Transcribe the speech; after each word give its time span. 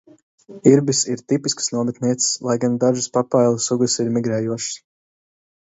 Irbes 0.71 1.01
ir 1.15 1.19
tipiskas 1.33 1.69
nometnieces, 1.75 2.31
lai 2.47 2.57
gan 2.65 2.79
dažas 2.85 3.07
paipalu 3.19 3.63
sugas 3.67 3.99
ir 4.07 4.11
migrējošas. 4.17 4.83